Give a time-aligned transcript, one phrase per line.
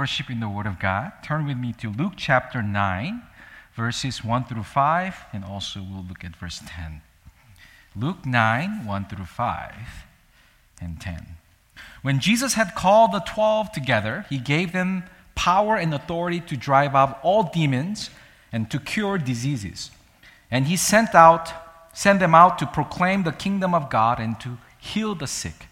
[0.00, 3.20] worship in the Word of God, turn with me to Luke chapter 9,
[3.76, 7.02] verses 1 through 5, and also we'll look at verse 10.
[7.94, 9.74] Luke 9, 1 through 5,
[10.80, 11.36] and 10.
[12.00, 16.94] When Jesus had called the twelve together, he gave them power and authority to drive
[16.94, 18.08] out all demons
[18.50, 19.90] and to cure diseases.
[20.50, 21.52] And he sent out
[21.92, 25.66] sent them out to proclaim the kingdom of God and to heal the sick.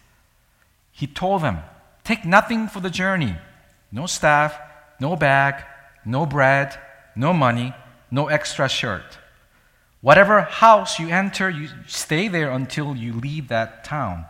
[0.91, 1.63] He told them,
[2.03, 3.35] Take nothing for the journey
[3.91, 4.59] no staff,
[4.99, 5.63] no bag,
[6.05, 6.77] no bread,
[7.15, 7.73] no money,
[8.11, 9.17] no extra shirt.
[10.01, 14.25] Whatever house you enter, you stay there until you leave that town.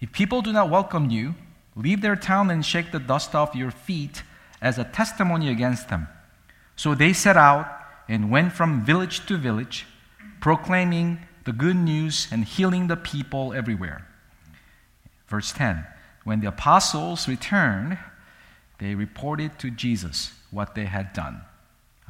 [0.00, 1.34] If people do not welcome you,
[1.74, 4.22] leave their town and shake the dust off your feet
[4.60, 6.08] as a testimony against them.
[6.76, 7.66] So they set out
[8.08, 9.86] and went from village to village,
[10.40, 14.06] proclaiming the good news and healing the people everywhere.
[15.26, 15.86] Verse 10
[16.24, 17.98] When the apostles returned,
[18.82, 21.42] they reported to Jesus what they had done.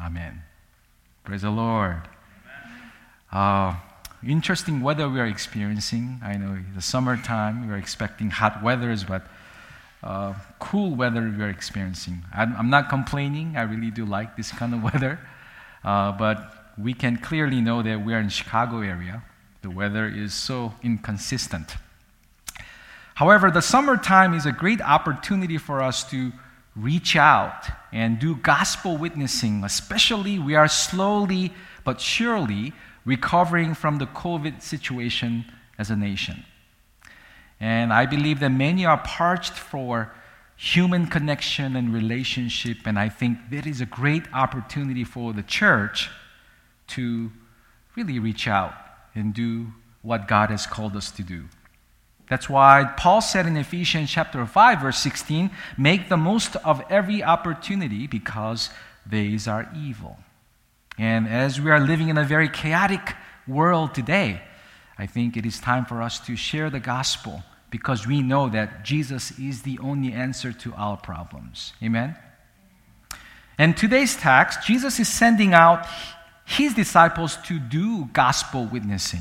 [0.01, 0.42] Amen.
[1.23, 2.09] Praise the Lord.
[3.31, 3.77] Uh,
[4.27, 6.19] interesting weather we are experiencing.
[6.25, 9.27] I know the summertime, we are expecting hot weathers, but
[10.03, 12.25] uh, cool weather we are experiencing.
[12.34, 13.55] I'm, I'm, not complaining.
[13.55, 15.20] I really do like this kind of weather.
[15.84, 19.23] Uh, but we can clearly know that we are in Chicago area.
[19.61, 21.77] The weather is so inconsistent.
[23.15, 26.33] However, the summertime is a great opportunity for us to
[26.75, 31.53] reach out and do gospel witnessing, especially we are slowly
[31.84, 32.73] but surely
[33.05, 35.45] recovering from the COVID situation
[35.78, 36.45] as a nation.
[37.61, 40.12] And I believe that many are parched for
[40.56, 46.09] human connection and relationship, and I think there is a great opportunity for the church
[46.89, 47.31] to
[47.97, 48.75] really reach out
[49.15, 51.45] and do what God has called us to do.
[52.33, 57.22] That's why Paul said in Ephesians chapter 5 verse 16, make the most of every
[57.22, 58.70] opportunity because
[59.06, 60.16] days are evil.
[60.97, 63.16] And as we are living in a very chaotic
[63.47, 64.41] world today,
[64.97, 68.82] I think it is time for us to share the gospel because we know that
[68.82, 71.75] Jesus is the only answer to our problems.
[71.82, 72.16] Amen.
[73.59, 75.87] And today's text, Jesus is sending out
[76.47, 79.20] his disciples to do gospel witnessing.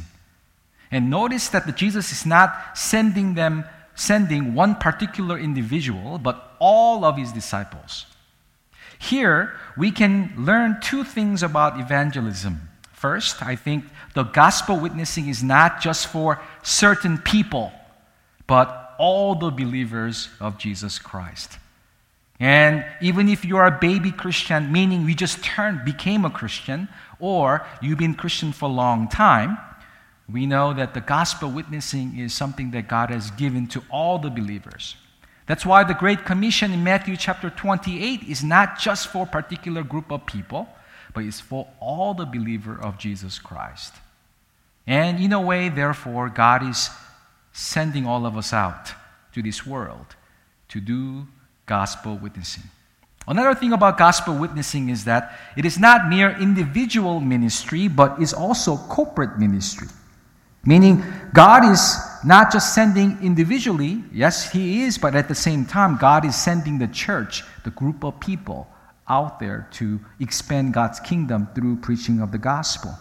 [0.91, 3.63] And notice that Jesus is not sending them,
[3.95, 8.05] sending one particular individual, but all of his disciples.
[8.99, 12.69] Here, we can learn two things about evangelism.
[12.91, 17.71] First, I think the gospel witnessing is not just for certain people,
[18.45, 21.57] but all the believers of Jesus Christ.
[22.39, 26.87] And even if you are a baby Christian, meaning we just turned, became a Christian,
[27.19, 29.57] or you've been Christian for a long time,
[30.31, 34.29] we know that the gospel witnessing is something that God has given to all the
[34.29, 34.95] believers.
[35.47, 39.83] That's why the Great Commission in Matthew chapter 28 is not just for a particular
[39.83, 40.69] group of people,
[41.13, 43.95] but it's for all the believer of Jesus Christ.
[44.87, 46.89] And in a way, therefore, God is
[47.51, 48.93] sending all of us out
[49.33, 50.15] to this world
[50.69, 51.27] to do
[51.65, 52.63] gospel witnessing.
[53.27, 58.33] Another thing about gospel witnessing is that it is not mere individual ministry, but is
[58.33, 59.87] also corporate ministry.
[60.63, 65.97] Meaning, God is not just sending individually, yes, He is, but at the same time,
[65.97, 68.67] God is sending the church, the group of people,
[69.07, 72.93] out there to expand God's kingdom through preaching of the gospel.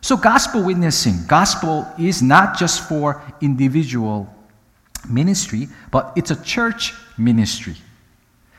[0.00, 4.32] So, gospel witnessing, gospel is not just for individual
[5.08, 7.74] ministry, but it's a church ministry.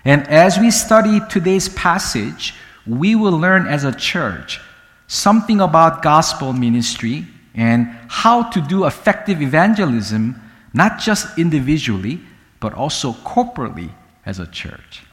[0.04, 2.54] And as we study today's passage,
[2.86, 4.60] we will learn as a church
[5.08, 7.26] something about gospel ministry
[7.58, 10.40] and how to do effective evangelism,
[10.74, 12.22] not just individually,
[12.60, 13.90] but also corporately
[14.26, 15.04] as a church.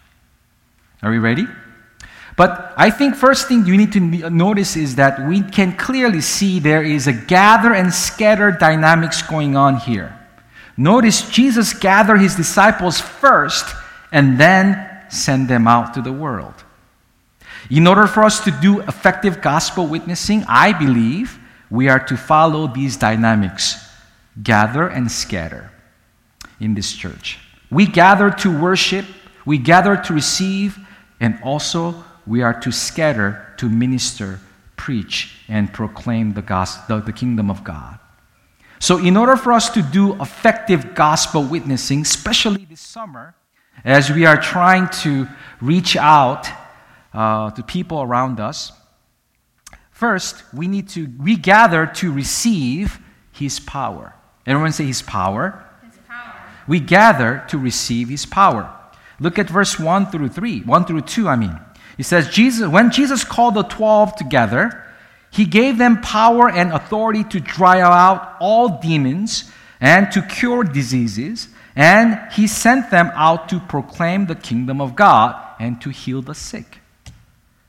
[1.03, 1.47] Are we ready?
[2.37, 6.59] But I think first thing you need to notice is that we can clearly see
[6.59, 10.19] there is a gather and scatter dynamics going on here.
[10.77, 13.65] Notice Jesus gathered his disciples first
[14.11, 16.55] and then send them out to the world.
[17.71, 21.39] In order for us to do effective gospel witnessing, I believe
[21.75, 23.85] we are to follow these dynamics
[24.43, 25.73] gather and scatter
[26.61, 27.39] in this church.
[27.69, 29.05] We gather to worship,
[29.45, 30.79] we gather to receive,
[31.19, 34.41] and also we are to scatter to minister,
[34.77, 37.99] preach, and proclaim the, gospel, the, kingdom of God.
[38.79, 43.35] So, in order for us to do effective gospel witnessing, especially this summer,
[43.85, 45.27] as we are trying to
[45.61, 46.49] reach out
[47.13, 48.73] uh, to people around us,
[50.05, 52.99] First, we need to we gather to receive
[53.33, 54.13] his power.
[54.45, 55.65] Everyone say his power.
[55.83, 56.43] His power.
[56.69, 58.71] We gather to receive his power.
[59.19, 61.59] Look at verse 1 through 3, 1 through 2, I mean.
[61.97, 64.85] It says, Jesus, when Jesus called the 12 together,
[65.31, 71.49] he gave them power and authority to drive out all demons and to cure diseases,
[71.75, 76.35] and he sent them out to proclaim the kingdom of God and to heal the
[76.35, 76.84] sick.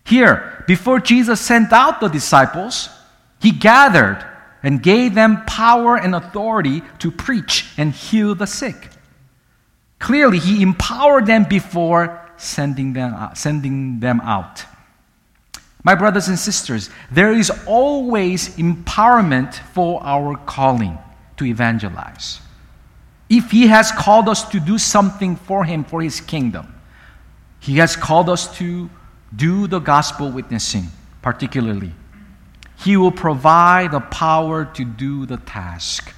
[0.06, 2.90] Here, before Jesus sent out the disciples,
[3.42, 4.26] he gathered
[4.64, 8.90] and gave them power and authority to preach and heal the sick.
[10.00, 14.64] Clearly, he empowered them before sending them, out, uh, sending them out.
[15.84, 20.98] My brothers and sisters, there is always empowerment for our calling
[21.38, 22.40] to evangelize.
[23.30, 26.74] If He has called us to do something for Him, for His kingdom,
[27.60, 28.90] He has called us to
[29.34, 30.88] do the gospel witnessing,
[31.22, 31.94] particularly.
[32.78, 36.14] He will provide the power to do the task.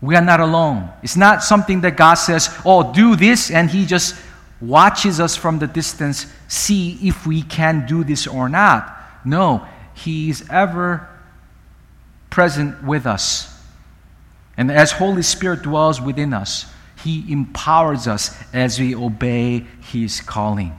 [0.00, 0.90] We are not alone.
[1.02, 4.14] It's not something that God says, oh, do this, and He just
[4.60, 8.96] watches us from the distance, see if we can do this or not.
[9.24, 11.08] No, He is ever
[12.30, 13.50] present with us.
[14.56, 16.66] And as Holy Spirit dwells within us,
[17.02, 20.78] He empowers us as we obey His calling.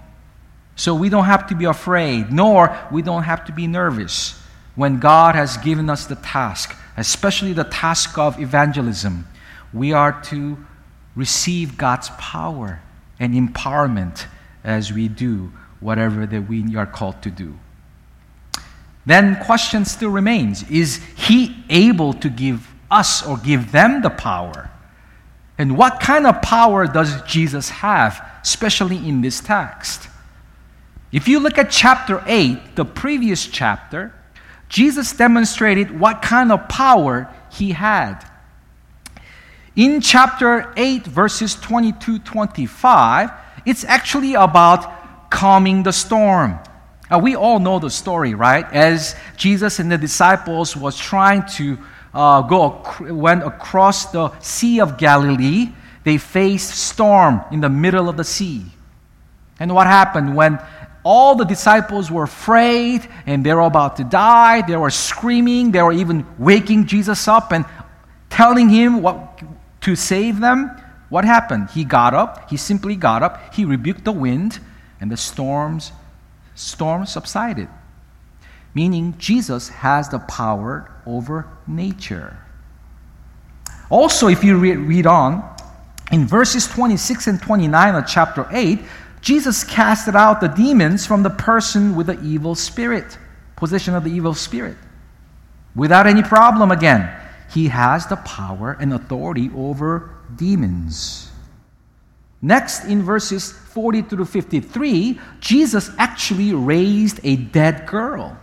[0.75, 4.41] So we don't have to be afraid, nor we don't have to be nervous
[4.75, 9.27] when God has given us the task, especially the task of evangelism.
[9.73, 10.57] We are to
[11.15, 12.81] receive God's power
[13.19, 14.25] and empowerment
[14.63, 17.57] as we do whatever that we are called to do.
[19.05, 24.71] Then question still remains, is he able to give us or give them the power?
[25.57, 30.09] And what kind of power does Jesus have, especially in this text?
[31.15, 34.13] If you look at chapter 8, the previous chapter,
[34.67, 38.19] Jesus demonstrated what kind of power he had.
[39.77, 43.31] In chapter 8, verses 22 25,
[43.65, 46.59] it's actually about calming the storm.
[47.09, 48.65] Uh, we all know the story, right?
[48.73, 51.77] As Jesus and the disciples was trying to
[52.13, 55.69] uh, go went across the Sea of Galilee,
[56.03, 58.65] they faced storm in the middle of the sea.
[59.59, 60.59] And what happened when
[61.05, 64.63] all the disciples were afraid and they were about to die.
[64.63, 65.71] They were screaming.
[65.71, 67.63] They were even waking Jesus up and
[68.31, 69.39] telling him what,
[69.81, 70.71] to save them.
[71.09, 71.69] What happened?
[71.69, 72.49] He got up.
[72.49, 73.53] He simply got up.
[73.53, 74.59] He rebuked the wind,
[74.99, 75.91] and the storms,
[76.55, 77.69] storm subsided.
[78.73, 82.39] Meaning, Jesus has the power over nature.
[83.91, 85.55] Also, if you read, read on,
[86.11, 88.79] in verses 26 and 29 of chapter 8,
[89.25, 93.17] Jesus casted out the demons from the person with the evil spirit,
[93.55, 94.77] possession of the evil spirit.
[95.75, 97.11] Without any problem again.
[97.51, 101.31] He has the power and authority over demons.
[102.39, 108.37] Next, in verses 40 through 53, Jesus actually raised a dead girl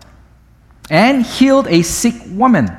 [0.90, 2.76] and healed a sick woman.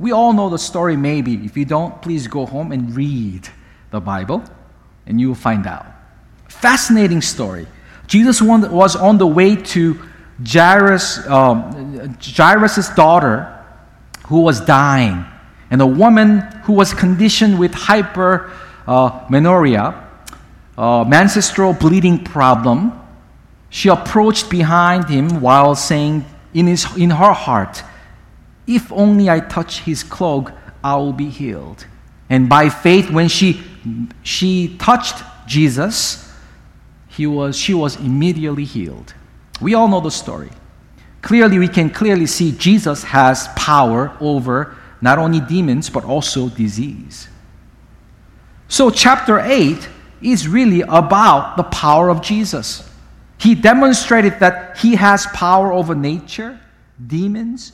[0.00, 1.34] We all know the story, maybe.
[1.44, 3.48] If you don't, please go home and read
[3.92, 4.42] the Bible,
[5.06, 5.86] and you will find out.
[6.60, 7.66] Fascinating story.
[8.06, 9.98] Jesus was on the way to
[10.46, 12.16] Jairus, um,
[12.94, 13.64] daughter
[14.26, 15.24] who was dying,
[15.70, 18.52] and a woman who was conditioned with hyper
[18.86, 19.26] uh,
[20.76, 22.92] uh, menstrual bleeding problem.
[23.70, 27.82] She approached behind him while saying in, his, in her heart,
[28.66, 30.52] If only I touch his cloak,
[30.84, 31.86] I will be healed.
[32.28, 33.62] And by faith, when she,
[34.22, 36.29] she touched Jesus,
[37.10, 39.14] he was, she was immediately healed.
[39.60, 40.50] We all know the story.
[41.22, 47.28] Clearly, we can clearly see Jesus has power over not only demons, but also disease.
[48.68, 49.88] So, chapter 8
[50.22, 52.88] is really about the power of Jesus.
[53.38, 56.60] He demonstrated that he has power over nature,
[57.04, 57.72] demons,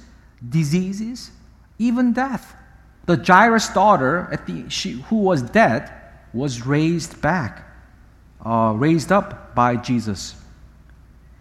[0.48, 1.30] diseases,
[1.78, 2.56] even death.
[3.04, 5.92] The Jairus daughter, the, she, who was dead,
[6.32, 7.65] was raised back
[8.46, 10.36] uh, raised up by Jesus.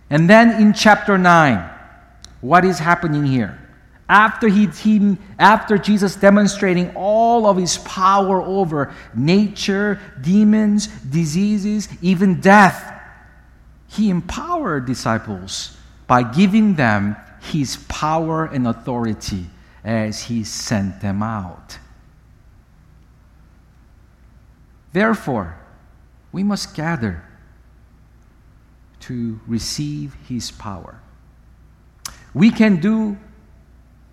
[0.09, 1.69] And then in chapter 9,
[2.41, 3.59] what is happening here?
[4.09, 12.39] After, he, he, after Jesus demonstrating all of his power over nature, demons, diseases, even
[12.39, 12.91] death,
[13.88, 19.45] he empowered disciples by giving them his power and authority
[19.83, 21.77] as he sent them out.
[24.91, 25.57] Therefore,
[26.36, 27.24] we must gather
[29.00, 31.00] to receive His power.
[32.34, 33.18] We can do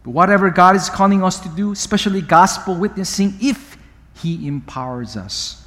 [0.05, 3.77] whatever God is calling us to do, especially gospel witnessing, if
[4.15, 5.67] He empowers us.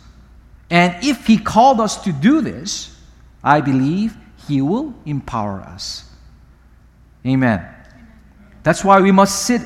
[0.69, 2.97] And if He called us to do this,
[3.43, 4.15] I believe
[4.47, 6.09] He will empower us.
[7.27, 7.67] Amen.
[8.63, 9.61] That's why we must sit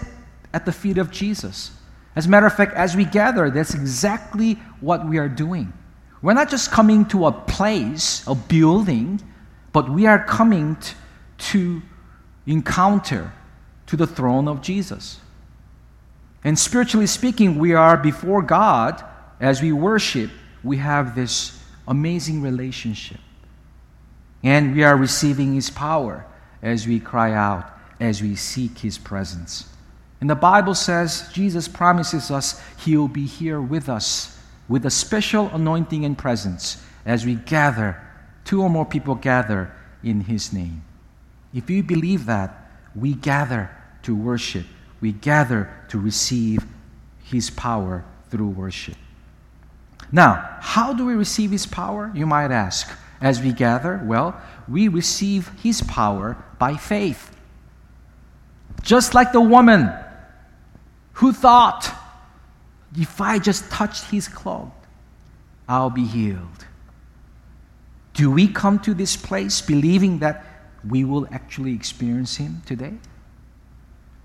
[0.56, 1.70] at the feet of Jesus.
[2.16, 5.72] As a matter of fact, as we gather, that's exactly what we are doing.
[6.22, 9.22] We're not just coming to a place, a building,
[9.72, 10.96] but we are coming t-
[11.38, 11.82] to
[12.46, 13.32] encounter
[13.88, 15.20] to the throne of Jesus.
[16.44, 19.04] And spiritually speaking, we are before God
[19.40, 20.30] as we worship,
[20.64, 23.20] we have this amazing relationship.
[24.44, 26.26] And we are receiving His power
[26.62, 29.68] as we cry out, as we seek His presence.
[30.22, 34.39] And the Bible says Jesus promises us He will be here with us
[34.70, 38.00] with a special anointing and presence as we gather,
[38.46, 39.74] two or more people gather
[40.04, 40.84] in His name.
[41.54, 44.66] If you believe that, we gather to worship,
[45.02, 46.64] we gather to receive
[47.24, 48.96] His power through worship.
[50.12, 52.12] Now, how do we receive His power?
[52.14, 52.90] You might ask.
[53.22, 57.36] As we gather, well, we receive His power by faith.
[58.82, 59.92] Just like the woman
[61.14, 61.94] who thought,
[62.98, 64.72] if I just touch His cloth,
[65.68, 66.66] I'll be healed.
[68.14, 70.46] Do we come to this place believing that
[70.88, 72.94] we will actually experience Him today?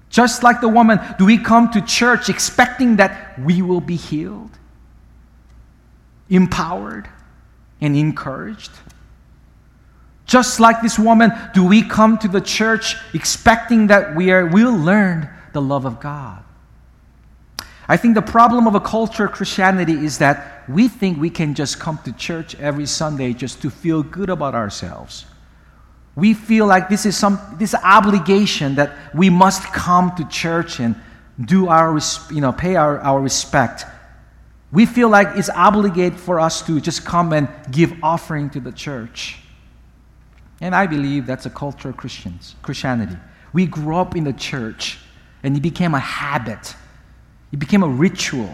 [0.09, 4.51] Just like the woman, do we come to church expecting that we will be healed,
[6.31, 7.09] empowered,
[7.81, 8.71] and encouraged?
[10.27, 14.75] Just like this woman, do we come to the church expecting that we are, will
[14.75, 16.43] learn the love of God?
[17.89, 21.55] I think the problem of a culture of Christianity is that we think we can
[21.55, 25.27] just come to church every Sunday just to feel good about ourselves.
[26.17, 30.95] We feel like this is some this obligation that we must come to church and
[31.45, 31.99] do our
[32.31, 33.85] you know pay our, our respect.
[34.73, 38.73] We feel like it's obligated for us to just come and give offering to the
[38.73, 39.39] church.
[40.61, 43.17] And I believe that's a culture of Christians, Christianity.
[43.53, 44.99] We grew up in the church
[45.43, 46.75] and it became a habit
[47.55, 48.53] it became a ritual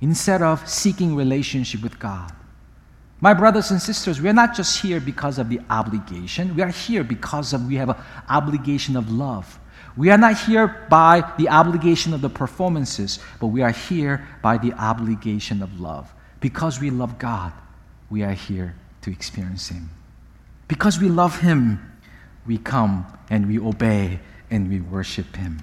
[0.00, 2.32] instead of seeking relationship with God.
[3.20, 6.56] My brothers and sisters, we're not just here because of the obligation.
[6.56, 7.96] We are here because of we have an
[8.28, 9.60] obligation of love.
[9.96, 14.58] We are not here by the obligation of the performances, but we are here by
[14.58, 16.12] the obligation of love.
[16.40, 17.52] Because we love God,
[18.10, 19.90] we are here to experience Him.
[20.66, 22.00] Because we love Him,
[22.48, 24.18] we come and we obey
[24.50, 25.62] and we worship Him.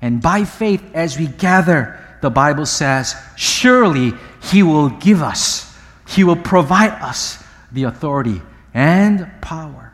[0.00, 4.12] And by faith, as we gather, the Bible says, surely
[4.42, 5.76] He will give us,
[6.06, 8.42] He will provide us the authority
[8.74, 9.92] and power.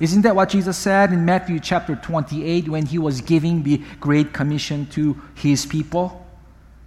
[0.00, 4.32] Isn't that what Jesus said in Matthew chapter 28 when He was giving the Great
[4.32, 6.24] Commission to His people?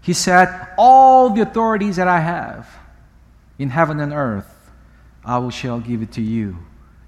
[0.02, 2.70] He said, All the authorities that I have
[3.60, 4.72] in heaven and earth,
[5.26, 6.58] I will shall give it to you.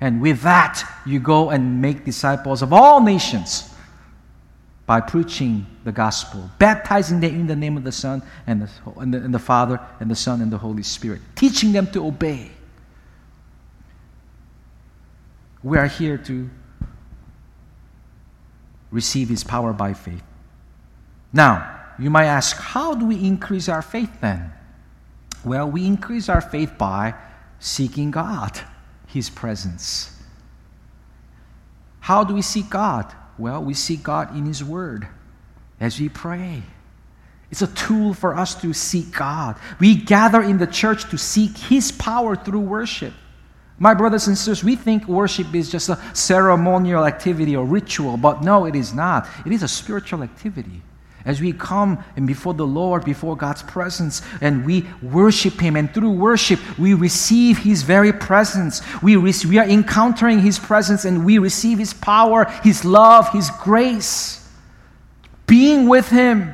[0.01, 3.72] And with that, you go and make disciples of all nations
[4.85, 9.13] by preaching the gospel, baptizing them in the name of the Son and the, and
[9.13, 12.51] the, and the Father and the Son and the Holy Spirit, teaching them to obey.
[15.63, 16.49] We are here to
[18.91, 20.23] receive His power by faith.
[21.31, 24.51] Now, you might ask, how do we increase our faith then?
[25.45, 27.13] Well, we increase our faith by
[27.59, 28.59] seeking God,
[29.07, 30.21] His presence.
[32.01, 33.13] How do we seek God?
[33.37, 35.07] Well, we seek God in His Word
[35.79, 36.63] as we pray.
[37.51, 39.57] It's a tool for us to seek God.
[39.79, 43.13] We gather in the church to seek His power through worship.
[43.79, 48.43] My brothers and sisters, we think worship is just a ceremonial activity or ritual, but
[48.43, 49.27] no, it is not.
[49.45, 50.81] It is a spiritual activity
[51.25, 55.93] as we come and before the Lord, before God's presence, and we worship Him, and
[55.93, 58.81] through worship, we receive His very presence.
[59.01, 63.49] We, re- we are encountering His presence, and we receive His power, His love, His
[63.61, 64.47] grace.
[65.47, 66.53] Being with Him,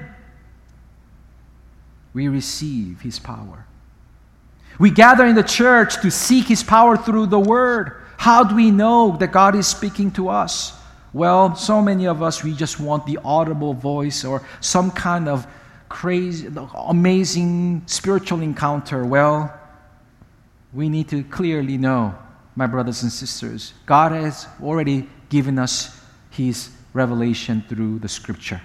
[2.13, 3.65] we receive His power.
[4.79, 8.01] We gather in the church to seek His power through the Word.
[8.17, 10.78] How do we know that God is speaking to us?
[11.11, 15.47] Well, so many of us, we just want the audible voice or some kind of
[15.89, 19.03] crazy, amazing spiritual encounter.
[19.03, 19.51] Well,
[20.71, 22.15] we need to clearly know,
[22.55, 25.99] my brothers and sisters, God has already given us
[26.29, 28.61] His revelation through the Scripture.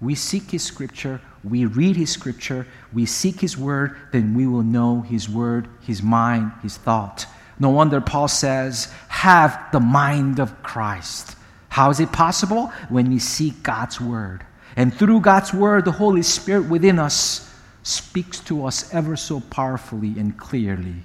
[0.00, 4.62] We seek His Scripture, we read His Scripture, we seek His Word, then we will
[4.62, 7.26] know His Word, His mind, His thought.
[7.58, 11.34] No wonder Paul says, have the mind of Christ.
[11.68, 12.72] How is it possible?
[12.88, 14.44] When we seek God's Word.
[14.76, 20.18] And through God's Word, the Holy Spirit within us speaks to us ever so powerfully
[20.18, 21.04] and clearly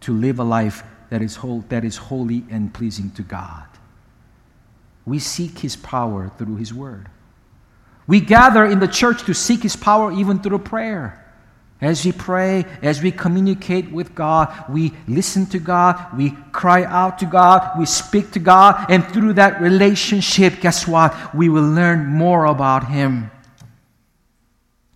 [0.00, 3.64] to live a life that is, whole, that is holy and pleasing to God.
[5.06, 7.08] We seek His power through His Word.
[8.06, 11.24] We gather in the church to seek His power even through prayer.
[11.80, 17.20] As we pray, as we communicate with God, we listen to God, we cry out
[17.20, 21.14] to God, we speak to God, and through that relationship, guess what?
[21.34, 23.30] We will learn more about Him.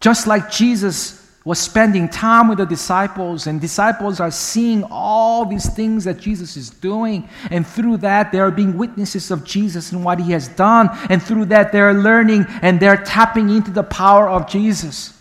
[0.01, 5.73] Just like Jesus was spending time with the disciples, and disciples are seeing all these
[5.75, 7.29] things that Jesus is doing.
[7.51, 10.89] And through that, they are being witnesses of Jesus and what he has done.
[11.11, 15.19] And through that, they're learning and they're tapping into the power of Jesus.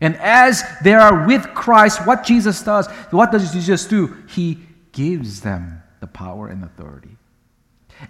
[0.00, 4.16] And as they are with Christ, what Jesus does, what does Jesus do?
[4.28, 4.58] He
[4.92, 7.16] gives them the power and authority.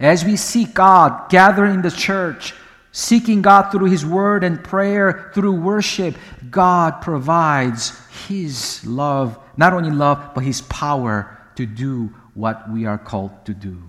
[0.00, 2.54] As we seek God gather in the church,
[2.92, 6.16] seeking God through His Word and prayer, through worship,
[6.50, 7.92] God provides
[8.28, 13.54] His love, not only love, but His power to do what we are called to
[13.54, 13.82] do.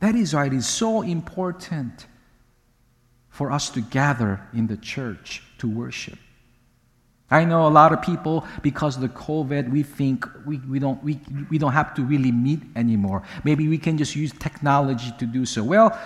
[0.00, 2.06] That is why it is so important
[3.30, 6.18] for us to gather in the church to worship.
[7.30, 11.02] I know a lot of people, because of the COVID, we think we, we, don't,
[11.04, 11.20] we,
[11.50, 13.22] we don't have to really meet anymore.
[13.44, 15.62] Maybe we can just use technology to do so.
[15.62, 15.98] Well,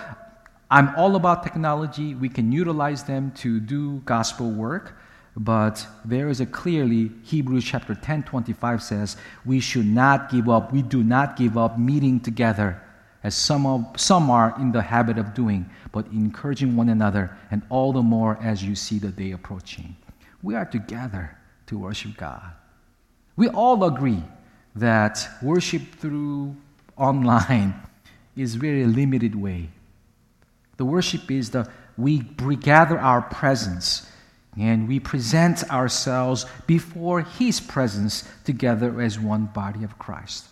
[0.69, 2.13] I'm all about technology.
[2.13, 4.97] We can utilize them to do gospel work.
[5.35, 10.73] But there is a clearly, Hebrews chapter 10 25 says, we should not give up.
[10.73, 12.81] We do not give up meeting together
[13.23, 17.61] as some, of, some are in the habit of doing, but encouraging one another, and
[17.69, 19.95] all the more as you see the day approaching.
[20.43, 21.35] We are together
[21.67, 22.51] to worship God.
[23.35, 24.23] We all agree
[24.75, 26.55] that worship through
[26.95, 27.73] online
[28.35, 29.69] is very limited way
[30.77, 32.19] the worship is the we
[32.55, 34.09] gather our presence
[34.59, 40.47] and we present ourselves before His presence together as one body of Christ.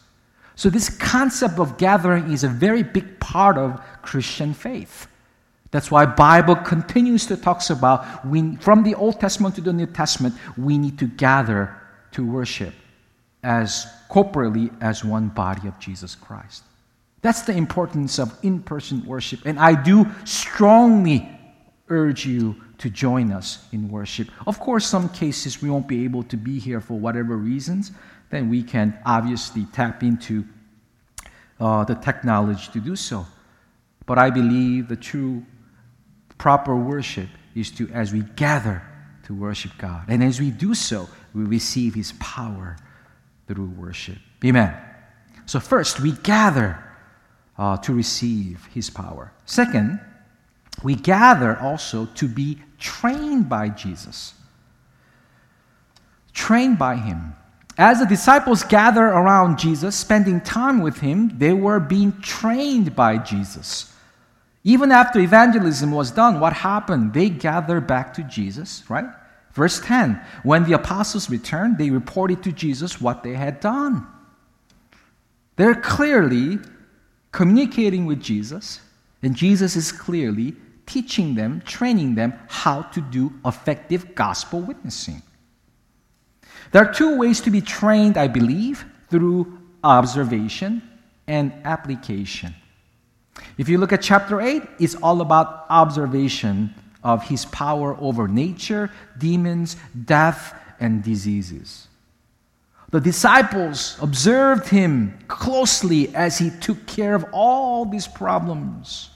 [0.56, 5.08] So, this concept of gathering is a very big part of Christian faith.
[5.72, 9.88] That's why Bible continues to talks about we, from the Old Testament to the New
[9.88, 11.76] Testament, we need to gather
[12.12, 12.74] to worship
[13.44, 16.64] as corporately as one body of Jesus Christ.
[17.22, 19.46] That's the importance of in person worship.
[19.46, 21.30] And I do strongly
[21.88, 24.28] urge you to join us in worship.
[24.48, 27.92] Of course, some cases we won't be able to be here for whatever reasons,
[28.30, 30.44] then we can obviously tap into
[31.60, 33.26] uh, the technology to do so.
[34.08, 35.46] But I believe the true
[36.42, 38.82] proper worship is to, as we gather
[39.26, 40.06] to worship God.
[40.08, 42.78] And as we do so, we receive His power
[43.48, 44.18] through worship.
[44.44, 44.76] Amen.
[45.46, 46.84] So, first, we gather
[47.60, 49.32] uh, to receive his power.
[49.46, 50.00] Second,
[50.82, 54.34] we gather also to be trained by Jesus.
[56.34, 57.36] Trained by him.
[57.78, 63.18] As the disciples gather around Jesus, spending time with him, they were being trained by
[63.20, 63.91] Jesus.
[64.64, 67.14] Even after evangelism was done, what happened?
[67.14, 69.06] They gathered back to Jesus, right?
[69.54, 74.06] Verse 10 When the apostles returned, they reported to Jesus what they had done.
[75.56, 76.60] They're clearly
[77.32, 78.82] communicating with Jesus,
[79.24, 85.22] and Jesus is clearly teaching them, training them how to do effective gospel witnessing.
[86.72, 90.82] There are two ways to be trained, I believe, through observation
[91.28, 92.56] and application.
[93.58, 98.92] If you look at chapter 8, it's all about observation of his power over nature,
[99.18, 101.88] demons, death, and diseases.
[102.92, 109.10] The disciples observed him closely as he took care of all these problems.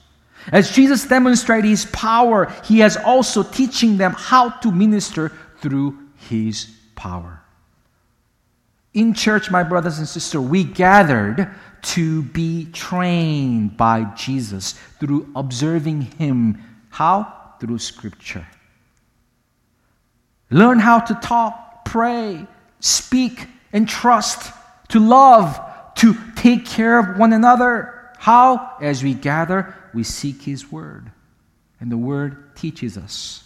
[0.50, 6.70] As Jesus demonstrated his power, he is also teaching them how to minister through his
[6.94, 7.42] power.
[8.94, 11.50] In church, my brothers and sisters, we gathered
[11.82, 16.62] to be trained by Jesus through observing him.
[16.90, 17.54] How?
[17.60, 18.46] Through scripture.
[20.50, 22.46] Learn how to talk, pray,
[22.80, 24.52] speak, and trust,
[24.88, 25.60] to love,
[25.96, 28.10] to take care of one another.
[28.18, 28.76] How?
[28.80, 31.10] As we gather, we seek His Word,
[31.80, 33.42] and the Word teaches us.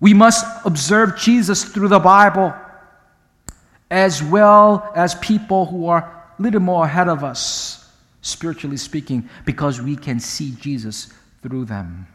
[0.00, 2.54] We must observe Jesus through the Bible,
[3.90, 7.90] as well as people who are little more ahead of us,
[8.22, 12.06] spiritually speaking, because we can see Jesus through them.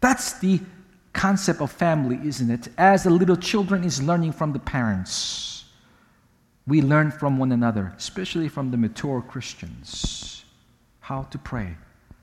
[0.00, 0.60] That's the
[1.12, 2.68] concept of family, isn't it?
[2.76, 5.56] As the little children is learning from the parents
[6.66, 10.44] we learn from one another, especially from the mature Christians,
[11.00, 11.76] how to pray,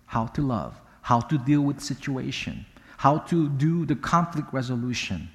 [0.06, 2.65] how to love, how to deal with situation,
[2.97, 5.29] how to do the conflict resolution.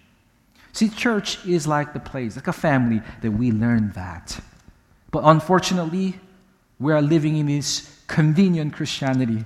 [0.73, 4.39] See, church is like the place, like a family that we learn that.
[5.11, 6.19] But unfortunately,
[6.79, 9.45] we are living in this convenient Christianity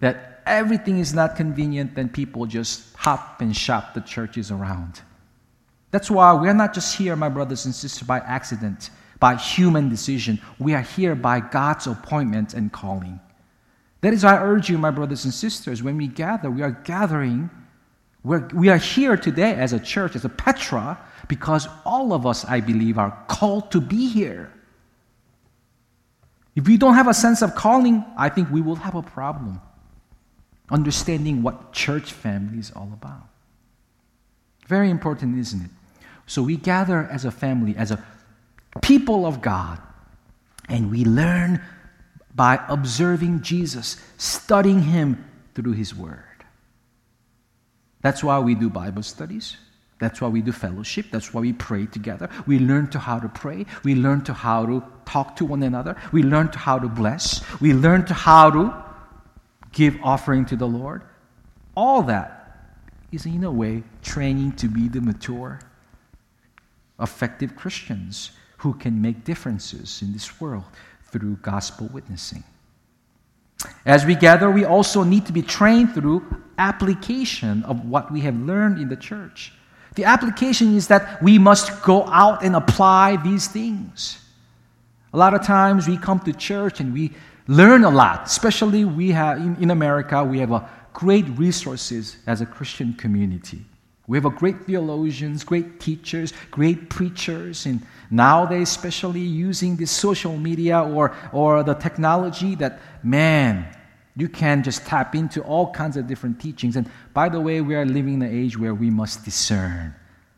[0.00, 5.02] that everything is not convenient, then people just hop and shop the churches around.
[5.90, 8.90] That's why we are not just here, my brothers and sisters, by accident,
[9.20, 10.40] by human decision.
[10.58, 13.20] We are here by God's appointment and calling.
[14.00, 16.72] That is why I urge you, my brothers and sisters, when we gather, we are
[16.72, 17.48] gathering,
[18.22, 22.44] we're, we are here today as a church, as a Petra, because all of us,
[22.44, 24.52] I believe, are called to be here.
[26.54, 29.60] If we don't have a sense of calling, I think we will have a problem
[30.70, 33.28] understanding what church family is all about.
[34.66, 35.70] Very important, isn't it?
[36.26, 38.02] So we gather as a family, as a
[38.80, 39.78] people of God,
[40.68, 41.60] and we learn
[42.34, 45.22] by observing Jesus, studying Him
[45.54, 46.24] through His Word.
[48.00, 49.56] That's why we do Bible studies.
[50.04, 51.06] That's why we do fellowship.
[51.10, 52.28] That's why we pray together.
[52.46, 53.64] We learn to how to pray.
[53.84, 55.96] We learn to how to talk to one another.
[56.12, 57.42] We learn to how to bless.
[57.58, 58.84] We learn to how to
[59.72, 61.04] give offering to the Lord.
[61.74, 62.76] All that
[63.12, 65.58] is, in a way, training to be the mature,
[67.00, 70.64] effective Christians who can make differences in this world
[71.04, 72.44] through gospel witnessing.
[73.86, 76.22] As we gather, we also need to be trained through
[76.58, 79.54] application of what we have learned in the church.
[79.94, 84.18] The application is that we must go out and apply these things.
[85.12, 87.12] A lot of times we come to church and we
[87.46, 88.26] learn a lot.
[88.26, 93.64] Especially we have in, in America, we have a great resources as a Christian community.
[94.06, 97.80] We have a great theologians, great teachers, great preachers, and
[98.10, 103.66] nowadays, especially using the social media or, or the technology that, man,
[104.16, 106.76] you can just tap into all kinds of different teachings.
[106.76, 109.94] And by the way, we are living in an age where we must discern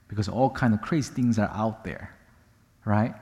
[0.09, 2.15] because all kind of crazy things are out there,
[2.85, 3.15] right?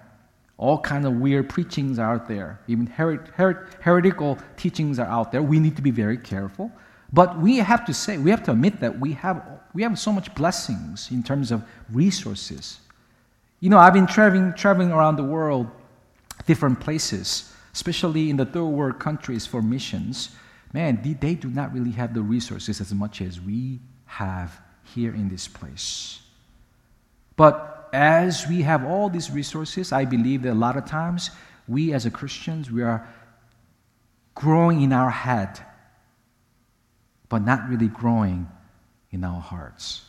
[0.56, 2.60] All kind of weird preachings are out there.
[2.68, 5.42] Even her- her- heretical teachings are out there.
[5.42, 6.70] We need to be very careful.
[7.12, 10.12] But we have to say, we have to admit that we have, we have so
[10.12, 12.80] much blessings in terms of resources.
[13.60, 15.68] You know, I've been traveling, traveling around the world,
[16.46, 20.30] different places, especially in the third world countries for missions.
[20.74, 25.28] Man, they, do not really have the resources as much as we have here in
[25.28, 26.20] this place.
[27.36, 31.30] But as we have all these resources, I believe that a lot of times
[31.68, 33.08] we as a Christians, we are
[34.34, 35.60] growing in our head,
[37.28, 38.48] but not really growing
[39.12, 40.02] in our hearts.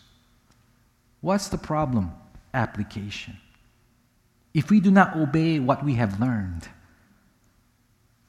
[1.21, 2.12] What's the problem?
[2.56, 3.38] Application.
[4.56, 6.67] If we do not obey what we have learned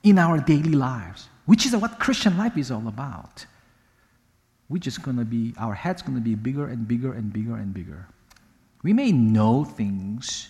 [0.02, 3.46] in our daily lives, which is what Christian life is all about,
[4.68, 7.56] we're just going to be, our head's going to be bigger and bigger and bigger
[7.56, 8.06] and bigger.
[8.82, 10.48] We may know things,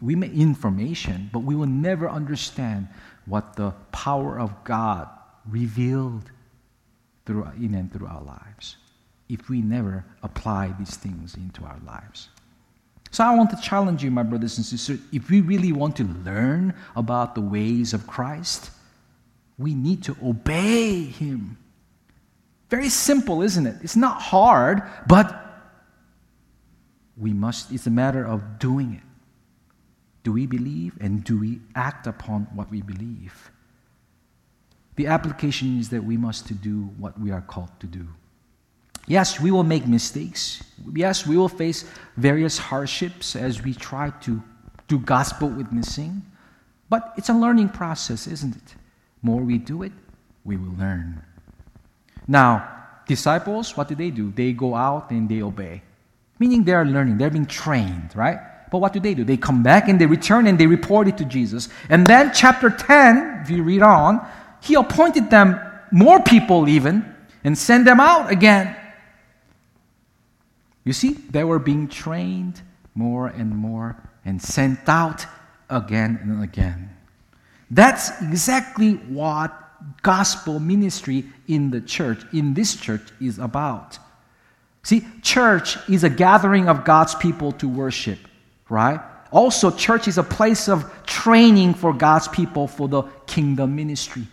[0.00, 2.88] we may information, but we will never understand
[3.26, 5.08] what the power of God
[5.48, 6.30] revealed
[7.26, 8.76] through, in and through our lives
[9.28, 12.28] if we never apply these things into our lives.
[13.10, 16.04] So I want to challenge you, my brothers and sisters, if we really want to
[16.04, 18.70] learn about the ways of Christ,
[19.58, 21.58] we need to obey Him.
[22.68, 23.76] Very simple, isn't it?
[23.82, 25.42] It's not hard, but
[27.16, 29.02] we must, it's a matter of doing it.
[30.24, 33.50] Do we believe and do we act upon what we believe?
[34.96, 38.08] The application is that we must to do what we are called to do.
[39.06, 40.64] Yes, we will make mistakes.
[40.92, 41.84] Yes, we will face
[42.16, 44.42] various hardships as we try to
[44.88, 46.22] do gospel witnessing.
[46.88, 48.74] But it's a learning process, isn't it?
[49.26, 49.92] More we do it,
[50.44, 51.22] we will learn.
[52.26, 52.50] Now,
[53.06, 54.30] disciples, what do they do?
[54.30, 55.82] They go out and they obey
[56.38, 58.38] meaning they are learning, they're being trained, right?
[58.70, 59.24] But what do they do?
[59.24, 61.68] They come back and they return and they report it to Jesus.
[61.88, 64.26] And then, chapter 10, if you read on,
[64.60, 65.60] he appointed them
[65.92, 68.76] more people even and sent them out again.
[70.84, 72.60] You see, they were being trained
[72.94, 75.26] more and more and sent out
[75.70, 76.95] again and again.
[77.70, 79.52] That's exactly what
[80.02, 83.98] gospel ministry in the church, in this church, is about.
[84.82, 88.18] See, church is a gathering of God's people to worship,
[88.68, 89.00] right?
[89.32, 94.26] Also, church is a place of training for God's people for the kingdom ministry.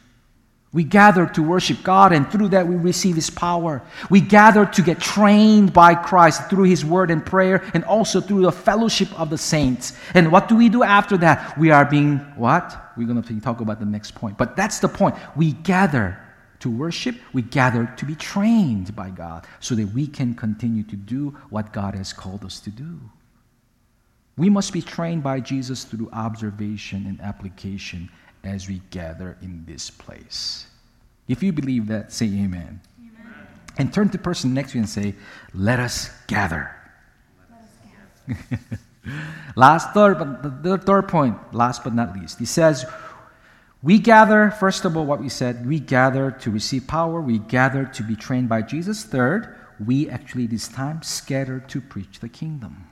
[0.74, 3.84] We gather to worship God, and through that, we receive His power.
[4.10, 8.42] We gather to get trained by Christ through His word and prayer, and also through
[8.42, 9.94] the fellowship of the saints.
[10.16, 11.56] And what do we do after that?
[11.60, 12.94] We are being what?
[12.98, 14.36] We're going to talk about the next point.
[14.36, 15.16] But that's the point.
[15.36, 16.20] We gather
[16.62, 20.96] to worship, we gather to be trained by God so that we can continue to
[20.96, 23.00] do what God has called us to do.
[24.38, 28.10] We must be trained by Jesus through observation and application
[28.44, 30.68] as we gather in this place.
[31.28, 32.82] If you believe that, say amen.
[33.00, 33.48] amen.
[33.78, 35.16] And turn to the person next to you and say,
[35.54, 36.76] Let us gather.
[37.50, 38.80] Let us gather.
[39.56, 42.86] last third, but the third point, last but not least, he says,
[43.84, 47.84] we gather, first of all, what we said, we gather to receive power, we gather
[47.84, 49.04] to be trained by Jesus.
[49.04, 52.88] Third, we actually this time scatter to preach the kingdom.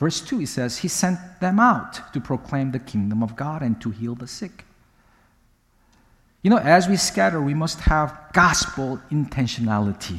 [0.00, 3.78] Verse 2, he says, He sent them out to proclaim the kingdom of God and
[3.82, 4.64] to heal the sick.
[6.42, 10.18] You know, as we scatter, we must have gospel intentionality.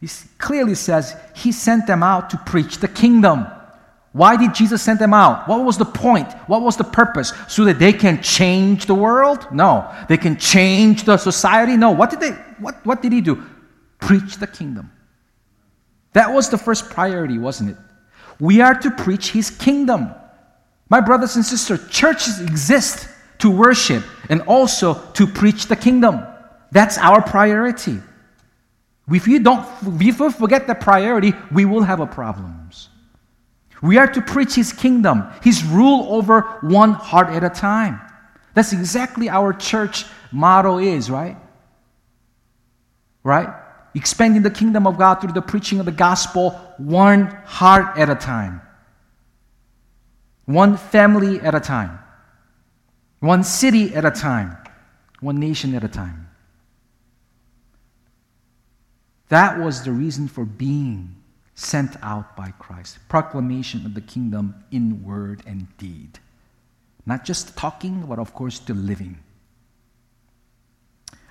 [0.00, 0.08] He
[0.38, 3.46] clearly says he sent them out to preach the kingdom.
[4.12, 5.46] Why did Jesus send them out?
[5.46, 6.32] What was the point?
[6.46, 7.34] What was the purpose?
[7.48, 9.46] So that they can change the world?
[9.52, 9.94] No.
[10.08, 11.76] They can change the society?
[11.76, 11.90] No.
[11.90, 13.42] What did they what, what did he do?
[13.98, 14.90] Preach the kingdom.
[16.14, 17.76] That was the first priority, wasn't it?
[18.40, 20.14] We are to preach his kingdom.
[20.88, 26.22] My brothers and sisters, churches exist to worship and also to preach the kingdom.
[26.72, 27.98] That's our priority.
[29.10, 32.88] If you don't if you forget the priority, we will have problems.
[33.82, 38.00] We are to preach His kingdom, His rule over one heart at a time.
[38.54, 41.36] That's exactly our church motto is, right?
[43.22, 43.48] Right?
[43.94, 48.14] Expanding the kingdom of God through the preaching of the gospel, one heart at a
[48.14, 48.62] time,
[50.46, 51.98] one family at a time,
[53.20, 54.56] one city at a time,
[55.20, 56.28] one nation at a time.
[59.28, 61.14] That was the reason for being
[61.54, 62.98] sent out by Christ.
[63.08, 66.18] Proclamation of the kingdom in word and deed.
[67.06, 69.18] Not just talking, but of course, the living.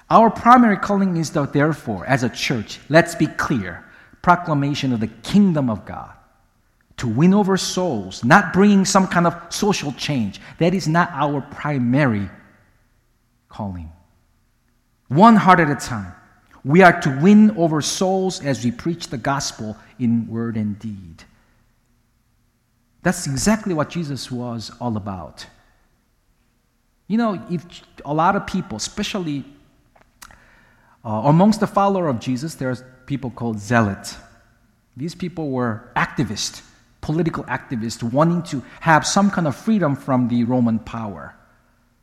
[0.09, 3.88] Our primary calling is, though, therefore, as a church, let's be clear
[4.21, 6.11] proclamation of the kingdom of God.
[6.97, 10.41] To win over souls, not bringing some kind of social change.
[10.57, 12.29] That is not our primary
[13.47, 13.91] calling.
[15.07, 16.13] One heart at a time.
[16.65, 21.23] We are to win over souls as we preach the gospel in word and deed.
[23.01, 25.45] That's exactly what Jesus was all about.
[27.07, 27.63] You know, if
[28.03, 29.45] a lot of people, especially
[31.03, 34.17] uh, amongst the follower of Jesus, there's people called zealots.
[34.97, 36.61] These people were activists,
[37.01, 41.35] political activists, wanting to have some kind of freedom from the Roman power.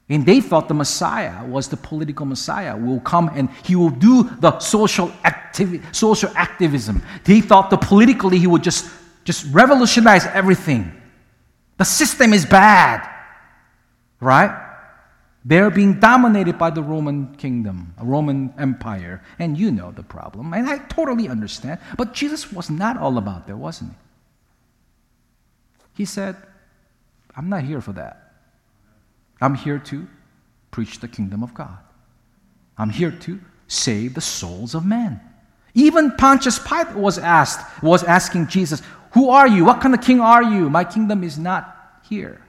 [0.08, 4.22] And they thought the Messiah was the political Messiah, will come and he will do
[4.40, 7.02] the social, activi- social activism.
[7.24, 8.88] They thought that politically he would just,
[9.24, 10.92] just revolutionize everything.
[11.76, 13.06] The system is bad,
[14.20, 14.65] right?
[15.48, 19.22] They're being dominated by the Roman kingdom, a Roman empire.
[19.38, 20.52] And you know the problem.
[20.52, 21.78] And I totally understand.
[21.96, 23.96] But Jesus was not all about that, wasn't he?
[26.02, 26.34] He said,
[27.36, 28.32] I'm not here for that.
[29.40, 30.08] I'm here to
[30.72, 31.78] preach the kingdom of God.
[32.76, 35.20] I'm here to save the souls of men.
[35.74, 38.82] Even Pontius Pilate was asked, was asking Jesus,
[39.12, 39.64] Who are you?
[39.64, 40.68] What kind of king are you?
[40.68, 42.42] My kingdom is not here.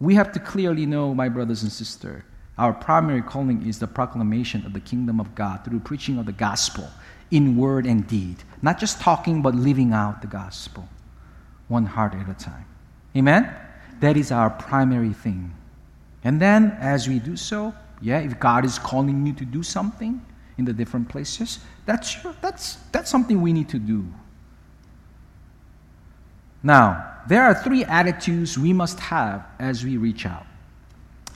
[0.00, 2.22] We have to clearly know, my brothers and sisters,
[2.56, 6.32] our primary calling is the proclamation of the kingdom of God through preaching of the
[6.32, 6.88] gospel
[7.30, 8.36] in word and deed.
[8.62, 10.88] Not just talking, but living out the gospel,
[11.68, 12.64] one heart at a time.
[13.16, 13.52] Amen?
[14.00, 15.52] That is our primary thing.
[16.22, 20.24] And then as we do so, yeah, if God is calling you to do something
[20.58, 24.06] in the different places, that's, that's, that's something we need to do.
[26.62, 30.46] Now, there are three attitudes we must have as we reach out.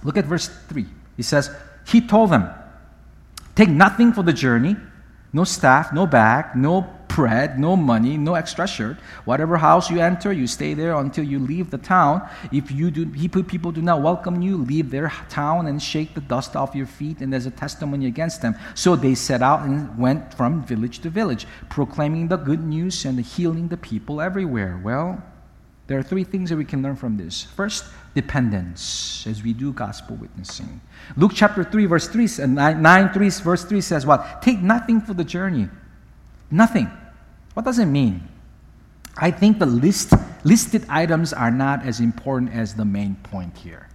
[0.03, 0.87] Look at verse 3.
[1.17, 1.51] He says,
[1.87, 2.49] He told them,
[3.55, 4.77] Take nothing for the journey
[5.33, 8.97] no staff, no bag, no bread, no money, no extra shirt.
[9.25, 12.27] Whatever house you enter, you stay there until you leave the town.
[12.51, 13.07] If you do,
[13.43, 17.21] people do not welcome you, leave their town and shake the dust off your feet,
[17.21, 18.55] and there's a testimony against them.
[18.75, 23.19] So they set out and went from village to village, proclaiming the good news and
[23.21, 24.81] healing the people everywhere.
[24.83, 25.23] Well,
[25.89, 27.43] there are three things that we can learn from this.
[27.43, 30.83] First, dependence as we do gospel witnessing.
[31.17, 34.43] Luke chapter 3, verse 3, 9, 9 3, verse 3 says what?
[34.43, 35.69] Take nothing for the journey.
[36.51, 36.91] Nothing.
[37.55, 38.29] What does it mean?
[39.17, 40.13] I think the list,
[40.45, 43.89] listed items are not as important as the main point here.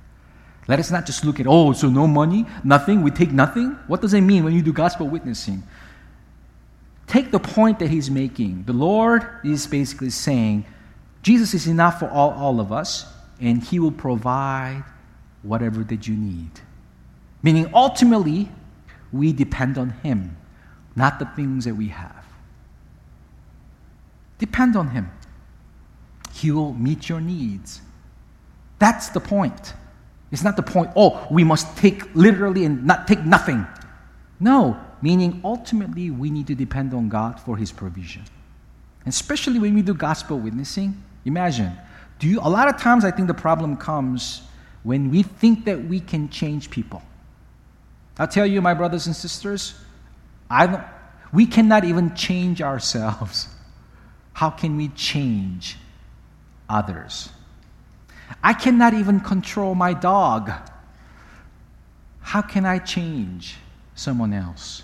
[0.67, 3.77] Let us not just look at, oh, so no money, nothing, we take nothing.
[3.85, 5.61] What does it mean when you do gospel witnessing?
[7.05, 8.63] Take the point that he's making.
[8.63, 10.65] The Lord is basically saying,
[11.23, 13.05] Jesus is enough for all, all of us,
[13.39, 14.83] and he will provide
[15.41, 16.51] whatever that you need.
[17.41, 18.49] Meaning, ultimately,
[19.11, 20.37] we depend on Him,
[20.95, 22.25] not the things that we have.
[24.39, 25.11] Depend on Him.
[26.33, 27.81] He will meet your needs.
[28.79, 29.73] That's the point.
[30.31, 33.67] It's not the point, oh, we must take literally and not take nothing.
[34.39, 38.23] No, meaning ultimately we need to depend on God for His provision.
[39.05, 41.01] Especially when we do gospel witnessing.
[41.25, 41.77] Imagine,
[42.19, 44.41] do you, a lot of times I think the problem comes
[44.83, 47.01] when we think that we can change people.
[48.17, 49.73] I'll tell you, my brothers and sisters,
[50.49, 50.85] I
[51.31, 53.47] we cannot even change ourselves.
[54.33, 55.77] How can we change
[56.69, 57.29] others?
[58.43, 60.51] I cannot even control my dog.
[62.21, 63.57] How can I change
[63.95, 64.83] someone else?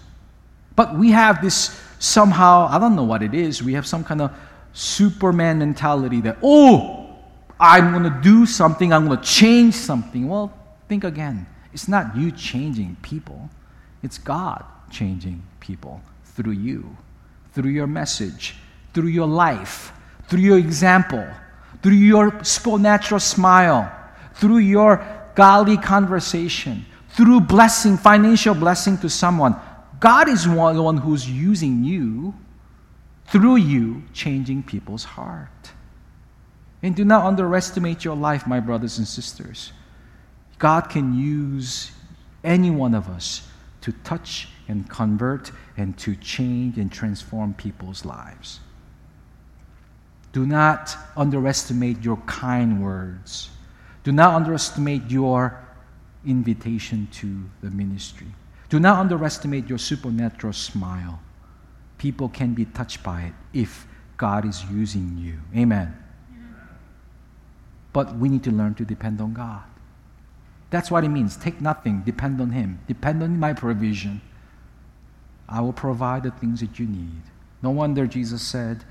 [0.75, 4.21] But we have this somehow, I don't know what it is, we have some kind
[4.21, 4.31] of
[4.73, 7.17] Superman mentality that, oh,
[7.59, 10.27] I'm going to do something, I'm going to change something.
[10.27, 10.53] Well,
[10.87, 11.45] think again.
[11.73, 13.49] It's not you changing people,
[14.01, 16.97] it's God changing people through you,
[17.53, 18.55] through your message,
[18.93, 19.91] through your life,
[20.27, 21.25] through your example,
[21.83, 23.91] through your supernatural smile,
[24.35, 25.05] through your
[25.35, 29.55] godly conversation, through blessing, financial blessing to someone.
[29.99, 32.33] God is one, the one who's using you,
[33.31, 35.71] through you, changing people's heart.
[36.81, 39.73] And do not underestimate your life, my brothers and sisters.
[40.57, 41.91] God can use
[42.43, 43.47] any one of us
[43.81, 48.59] to touch and convert and to change and transform people's lives.
[50.31, 53.49] Do not underestimate your kind words.
[54.03, 55.59] Do not underestimate your
[56.25, 58.27] invitation to the ministry.
[58.69, 61.19] Do not underestimate your supernatural smile.
[61.99, 63.85] People can be touched by it if
[64.17, 65.39] God is using you.
[65.55, 65.95] Amen.
[67.93, 69.63] But we need to learn to depend on God.
[70.69, 71.35] That's what it means.
[71.35, 74.21] Take nothing, depend on Him, depend on my provision.
[75.47, 77.21] I will provide the things that you need.
[77.61, 78.83] No wonder Jesus said,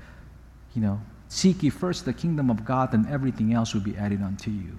[0.75, 4.21] you know, seek ye first the kingdom of God, and everything else will be added
[4.21, 4.77] unto you.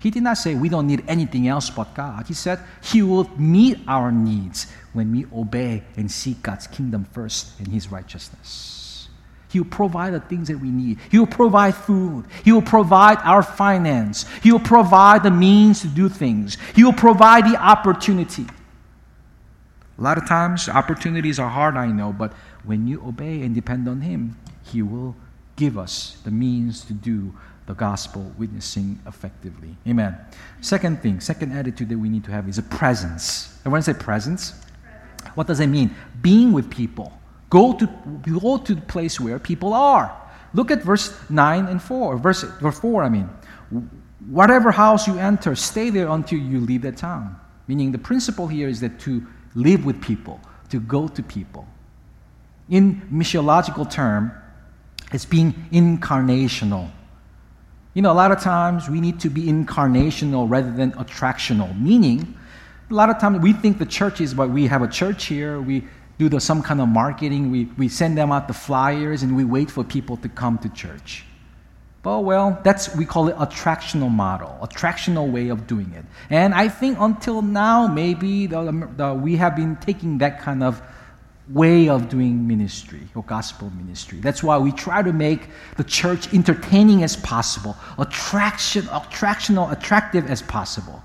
[0.00, 2.26] He did not say we don't need anything else but God.
[2.26, 7.58] He said He will meet our needs when we obey and seek God's kingdom first
[7.58, 9.08] and His righteousness.
[9.50, 10.98] He will provide the things that we need.
[11.10, 12.24] He will provide food.
[12.44, 14.24] He will provide our finance.
[14.42, 16.56] He will provide the means to do things.
[16.74, 18.46] He will provide the opportunity.
[19.98, 22.32] A lot of times, opportunities are hard, I know, but
[22.64, 25.14] when you obey and depend on Him, He will
[25.56, 27.34] give us the means to do
[27.70, 29.76] the gospel witnessing effectively.
[29.86, 30.16] Amen.
[30.60, 33.56] Second thing, second attitude that we need to have is a presence.
[33.60, 34.54] Everyone say presence.
[35.36, 35.94] What does it mean?
[36.20, 37.12] Being with people.
[37.48, 37.86] Go to,
[38.40, 40.10] go to the place where people are.
[40.52, 42.18] Look at verse 9 and 4.
[42.18, 43.28] Verse, verse 4, I mean.
[44.28, 47.38] Whatever house you enter, stay there until you leave the town.
[47.68, 51.68] Meaning the principle here is that to live with people, to go to people.
[52.68, 54.32] In missiological term,
[55.12, 56.90] it's being incarnational.
[57.92, 62.36] You know, a lot of times we need to be incarnational rather than attractional, meaning
[62.88, 65.60] a lot of times we think the church is what we have a church here,
[65.60, 65.84] we
[66.18, 69.42] do the, some kind of marketing, we, we send them out the flyers, and we
[69.42, 71.24] wait for people to come to church.
[72.02, 76.04] But well, that's we call it attractional model, attractional way of doing it.
[76.30, 80.80] And I think until now, maybe the, the, we have been taking that kind of
[81.52, 84.18] way of doing ministry or gospel ministry.
[84.20, 90.42] That's why we try to make the church entertaining as possible, attraction, attractional, attractive as
[90.42, 91.02] possible.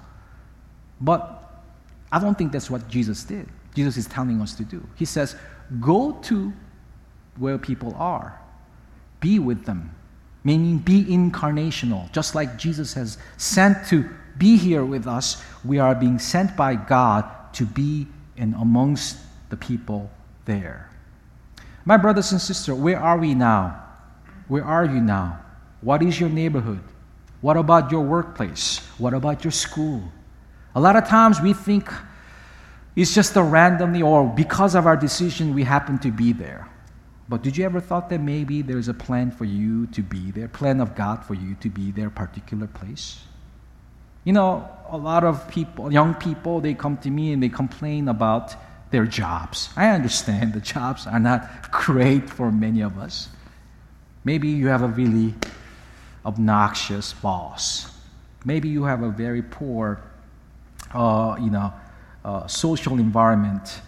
[1.02, 1.64] But
[2.12, 3.48] I don't think that's what Jesus did.
[3.74, 4.86] Jesus is telling us to do.
[4.96, 5.36] He says,
[5.82, 6.54] go to
[7.38, 8.40] where people are,
[9.20, 9.94] be with them,
[10.44, 12.12] meaning be incarnational.
[12.12, 16.76] Just like Jesus has sent to be here with us, we are being sent by
[16.76, 19.18] God to be in amongst
[19.50, 20.10] the people
[20.46, 20.90] there.
[21.84, 23.84] My brothers and sisters, where are we now?
[24.48, 25.40] Where are you now?
[25.82, 26.82] What is your neighborhood?
[27.42, 28.80] What about your workplace?
[28.98, 30.02] What about your school?
[30.74, 31.90] A lot of times we think
[32.96, 36.68] it's just a randomly or because of our decision we happen to be there.
[37.28, 40.48] But did you ever thought that maybe there's a plan for you to be there,
[40.48, 43.20] plan of God for you to be there particular place?
[44.24, 48.08] You know, a lot of people, young people, they come to me and they complain
[48.08, 48.56] about
[48.96, 49.70] their jobs.
[49.76, 53.28] I understand the jobs are not great for many of us.
[54.24, 55.34] Maybe you have a really
[56.26, 57.92] obnoxious boss.
[58.46, 60.02] Maybe you have a very poor,
[60.94, 61.74] uh, you know,
[62.24, 63.82] uh, social environment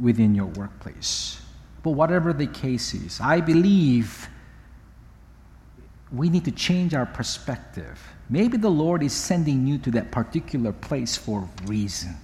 [0.00, 1.42] within your workplace.
[1.82, 4.30] But whatever the case is, I believe
[6.10, 8.00] we need to change our perspective
[8.30, 12.16] maybe the Lord is sending you to that particular place for a reason.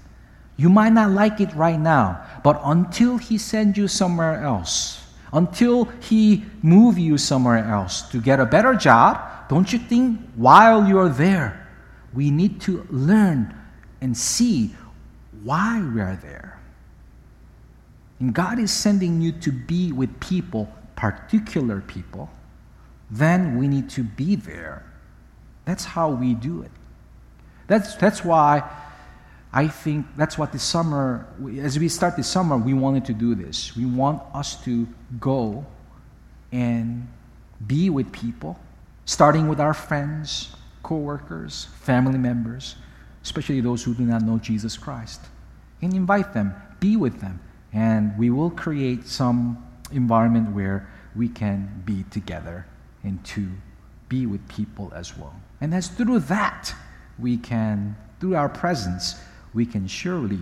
[0.61, 5.03] You might not like it right now, but until He sends you somewhere else,
[5.33, 10.87] until He move you somewhere else to get a better job, don't you think while
[10.87, 11.67] you're there,
[12.13, 13.55] we need to learn
[14.03, 14.75] and see
[15.45, 16.61] why we are there?
[18.19, 22.29] And God is sending you to be with people, particular people,
[23.11, 24.85] then we need to be there.
[25.65, 26.71] That's how we do it.
[27.67, 28.69] That's, that's why
[29.53, 31.27] I think that's what this summer,
[31.59, 33.77] as we start this summer, we wanted to do this.
[33.77, 34.87] We want us to
[35.19, 35.67] go
[36.53, 37.09] and
[37.67, 38.59] be with people,
[39.07, 42.77] starting with our friends, co workers, family members,
[43.23, 45.21] especially those who do not know Jesus Christ,
[45.83, 47.41] and invite them, be with them,
[47.73, 52.67] and we will create some environment where we can be together
[53.03, 53.49] and to
[54.09, 55.35] be with people as well.
[55.61, 56.73] And as through that,
[57.19, 59.17] we can, through our presence,
[59.55, 60.41] we can surely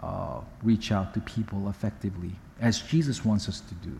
[0.00, 3.98] uh, reach out to people effectively, as Jesus wants us to do.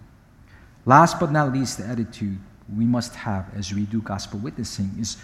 [0.84, 2.38] Last but not least, the attitude
[2.76, 5.16] we must have as we do gospel witnessing is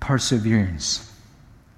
[0.00, 1.12] perseverance.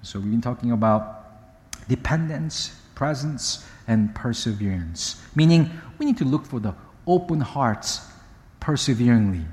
[0.03, 6.61] So we've been talking about dependence, presence, and perseverance, meaning we need to look for
[6.61, 6.75] the
[7.07, 8.07] open hearts
[8.61, 9.45] perseveringly.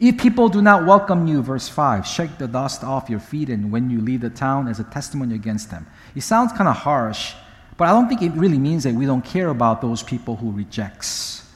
[0.00, 3.72] If people do not welcome you, verse 5, shake the dust off your feet and
[3.72, 5.88] when you leave the town as a testimony against them.
[6.14, 7.34] It sounds kind of harsh,
[7.76, 10.52] but I don't think it really means that we don't care about those people who
[10.52, 11.50] rejects.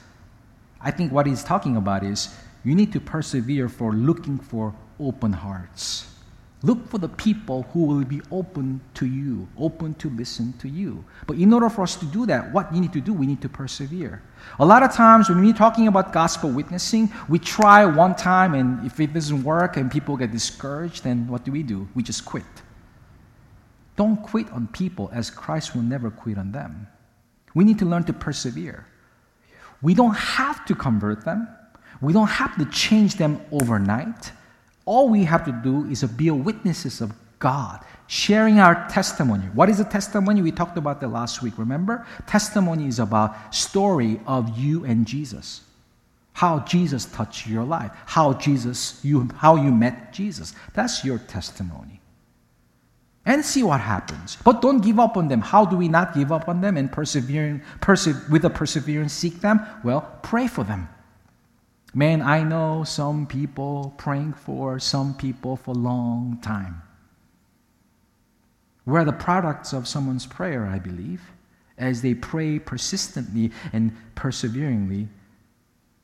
[0.81, 2.35] I think what he's talking about is
[2.65, 6.12] you need to persevere for looking for open hearts.
[6.65, 11.05] Look for the people who will be open to you, open to listen to you.
[11.27, 13.43] But in order for us to do that, what you need to do, we need
[13.43, 14.23] to persevere.
[14.61, 18.85] A lot of times when we're talking about gospel witnessing, we try one time and
[18.87, 21.89] if it doesn't work and people get discouraged, then what do we do?
[21.97, 22.45] We just quit.
[23.97, 26.87] Don't quit on people as Christ will never quit on them.
[27.55, 28.87] We need to learn to persevere.
[29.83, 31.49] We don't have to convert them.
[32.01, 34.31] We don't have to change them overnight.
[34.85, 39.45] All we have to do is be witnesses of God, sharing our testimony.
[39.55, 40.43] What is a testimony?
[40.43, 42.07] We talked about that last week, remember?
[42.27, 45.63] Testimony is about story of you and Jesus.
[46.35, 50.55] How Jesus touched your life, how Jesus you how you met Jesus.
[50.73, 52.01] That's your testimony.
[53.25, 54.37] And see what happens.
[54.45, 55.41] But don't give up on them.
[55.41, 59.41] How do we not give up on them and persevering, perse- with a perseverance seek
[59.41, 59.61] them?
[59.85, 60.89] Well, pray for them.
[61.95, 66.83] Man, I know some people praying for some people for a long time.
[68.87, 71.23] We're the products of someone's prayer, I believe.
[71.77, 75.09] As they pray persistently and perseveringly,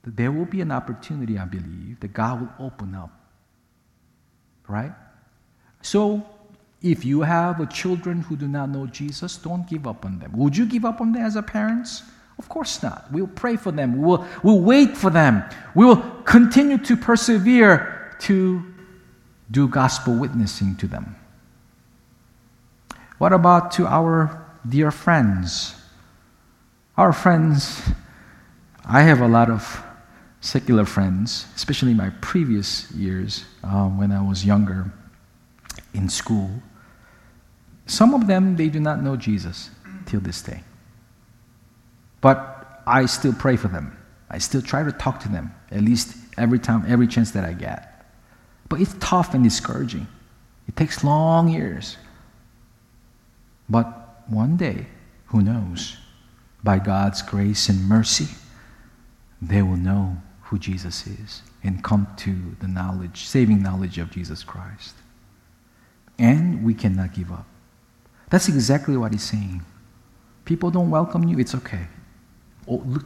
[0.05, 3.11] there will be an opportunity, I believe, that God will open up.
[4.67, 4.93] Right?
[5.83, 6.27] So,
[6.83, 10.33] if you have children who do not know Jesus, don't give up on them.
[10.37, 12.03] Would you give up on them as a parents?
[12.39, 13.11] Of course not.
[13.11, 14.01] We'll pray for them.
[14.01, 15.43] We'll, we'll wait for them.
[15.75, 18.63] We will continue to persevere to
[19.51, 21.17] do gospel witnessing to them.
[23.19, 25.75] What about to our dear friends?
[26.97, 27.83] Our friends,
[28.85, 29.83] I have a lot of
[30.41, 34.93] secular friends, especially my previous years uh, when I was younger
[35.95, 36.51] in school.
[37.87, 39.71] Some of them, they do not know Jesus
[40.07, 40.63] till this day.
[42.21, 43.97] But I still pray for them.
[44.31, 47.53] I still try to talk to them, at least every time, every chance that I
[47.53, 48.05] get.
[48.69, 50.07] But it's tough and discouraging.
[50.67, 51.97] It takes long years.
[53.69, 54.87] But one day,
[55.27, 55.97] who knows,
[56.63, 58.29] by God's grace and mercy,
[59.41, 64.43] they will know who Jesus is and come to the knowledge, saving knowledge of Jesus
[64.43, 64.95] Christ.
[66.19, 67.47] And we cannot give up.
[68.31, 69.63] That's exactly what he's saying.
[70.45, 71.87] People don't welcome you, it's okay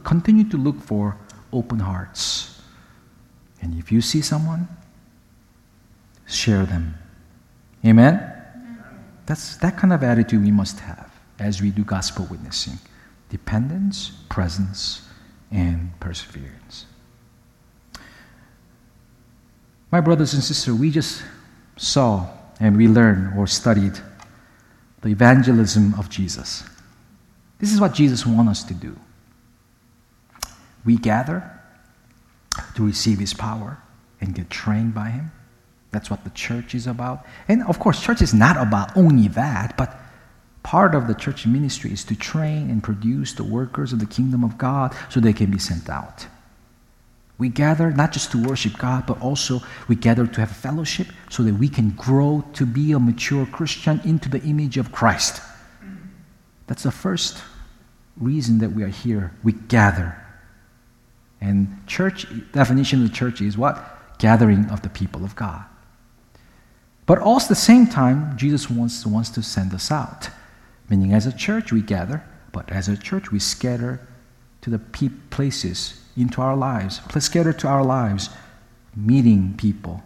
[0.03, 1.17] continue to look for
[1.51, 2.61] open hearts.
[3.61, 4.67] And if you see someone,
[6.27, 6.95] share them.
[7.85, 8.31] Amen?
[9.25, 12.77] That's that kind of attitude we must have as we do gospel witnessing
[13.29, 15.07] dependence, presence,
[15.49, 16.85] and perseverance.
[19.91, 21.23] My brothers and sisters, we just
[21.75, 23.93] saw and we learned or studied
[25.01, 26.63] the evangelism of Jesus.
[27.59, 28.95] This is what Jesus wants us to do
[30.85, 31.49] we gather
[32.75, 33.79] to receive His power
[34.21, 35.31] and get trained by Him.
[35.91, 37.25] That's what the church is about.
[37.47, 39.95] And of course, church is not about only that, but
[40.63, 44.43] part of the church ministry is to train and produce the workers of the kingdom
[44.43, 46.27] of God so they can be sent out.
[47.37, 51.43] We gather not just to worship God, but also we gather to have fellowship so
[51.43, 55.41] that we can grow to be a mature Christian into the image of Christ.
[56.67, 57.43] That's the first
[58.17, 59.33] reason that we are here.
[59.43, 60.22] We gather.
[61.43, 64.17] And church definition of the church is what?
[64.17, 65.65] Gathering of the people of God.
[67.05, 70.29] But also at the same time, Jesus wants, wants to send us out.
[70.89, 72.23] Meaning, as a church, we gather,
[72.53, 73.99] but as a church, we scatter
[74.61, 77.01] to the pe- places into our lives.
[77.19, 78.29] Scatter to our lives,
[78.95, 80.01] meeting people,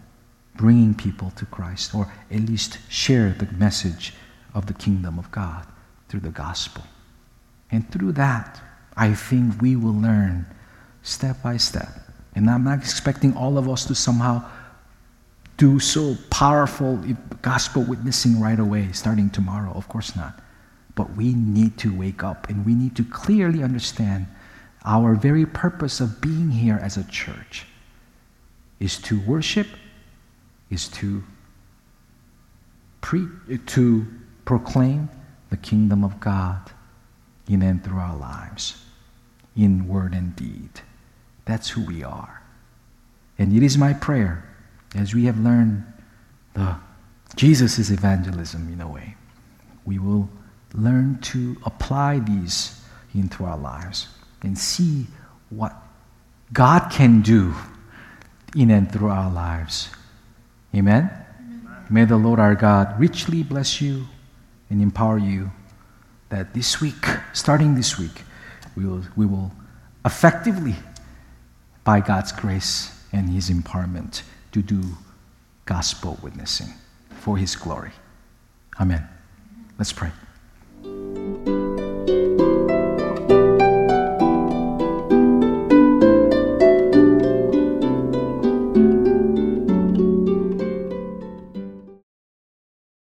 [0.56, 4.16] bringing people to Christ, or at least share the message
[4.56, 5.68] of the kingdom of God
[6.10, 6.84] through the gospel.
[7.70, 8.60] And through that,
[8.96, 10.48] I think we will learn
[11.08, 11.90] step by step.
[12.36, 14.44] And I'm not expecting all of us to somehow
[15.58, 17.04] do so powerful
[17.42, 19.72] gospel witnessing right away, starting tomorrow.
[19.74, 20.40] Of course not.
[20.96, 24.28] But we need to wake up and we need to clearly understand
[24.86, 27.66] our very purpose of being here as a church
[28.80, 29.68] is to worship,
[30.70, 31.24] is to
[33.02, 33.28] pre-
[33.66, 34.06] to
[34.46, 35.10] proclaim
[35.50, 36.72] the kingdom of God
[37.48, 38.84] in and through our lives,
[39.56, 40.70] in word and deed.
[41.48, 42.44] That's who we are.
[43.40, 44.44] And it is my prayer
[44.96, 45.84] as we have learned
[46.54, 46.76] the
[47.36, 49.16] Jesus' evangelism in a way,
[49.86, 50.30] we will
[50.74, 52.82] learn to apply these
[53.14, 54.08] into our lives
[54.42, 55.08] and see
[55.50, 55.74] what
[56.54, 57.54] God can do
[58.56, 59.90] in and through our lives.
[60.76, 61.10] Amen?
[61.40, 61.86] Amen?
[61.90, 64.06] May the Lord our God richly bless you
[64.70, 65.52] and empower you
[66.30, 68.24] that this week, starting this week,
[68.76, 69.52] we will, we will
[70.06, 70.76] effectively,
[71.88, 74.84] by God's grace and His empowerment to do
[75.64, 76.68] gospel witnessing
[77.22, 77.92] for His glory.
[78.78, 79.08] Amen.
[79.78, 80.12] Let's pray.